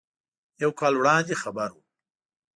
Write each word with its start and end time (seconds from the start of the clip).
یو 0.63 0.71
کال 0.79 0.93
وړاندې 0.97 1.35
خبر 1.41 1.69
و. 1.73 1.77